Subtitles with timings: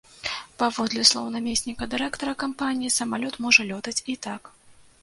[0.61, 4.55] Паводле слоў намесніка дырэктара кампаніі, самалёт можа лётаць і так.